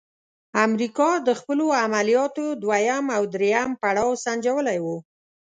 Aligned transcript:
امریکا 0.65 1.09
د 1.27 1.29
خپلو 1.39 1.65
عملیاتو 1.83 2.45
دوهم 2.63 3.05
او 3.15 3.23
دریم 3.33 3.69
پړاو 3.81 4.09
سنجولی 4.25 4.79
وو. 4.83 4.97